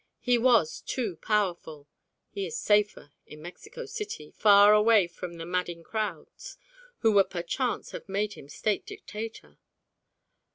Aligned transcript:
He 0.19 0.35
was 0.39 0.81
too 0.81 1.17
powerful: 1.17 1.87
he 2.31 2.47
is 2.47 2.57
safer 2.57 3.11
in 3.27 3.39
Mexico 3.43 3.85
City, 3.85 4.31
far 4.31 4.73
away 4.73 5.05
from 5.05 5.35
the 5.35 5.45
madding 5.45 5.83
crowds 5.83 6.57
who 7.01 7.11
would 7.11 7.29
perchance 7.29 7.91
have 7.91 8.09
made 8.09 8.33
him 8.33 8.49
State 8.49 8.87
dictator. 8.87 9.59